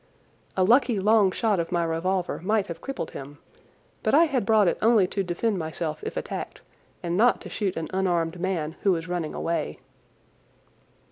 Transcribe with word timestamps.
A 0.57 0.63
lucky 0.63 0.99
long 0.99 1.29
shot 1.29 1.59
of 1.59 1.71
my 1.71 1.83
revolver 1.83 2.39
might 2.43 2.65
have 2.65 2.81
crippled 2.81 3.11
him, 3.11 3.37
but 4.01 4.15
I 4.15 4.23
had 4.23 4.47
brought 4.47 4.67
it 4.67 4.79
only 4.81 5.05
to 5.05 5.21
defend 5.23 5.59
myself 5.59 6.03
if 6.03 6.17
attacked 6.17 6.61
and 7.03 7.15
not 7.15 7.39
to 7.41 7.49
shoot 7.51 7.77
an 7.77 7.87
unarmed 7.93 8.39
man 8.39 8.77
who 8.81 8.93
was 8.93 9.07
running 9.07 9.35
away. 9.35 9.77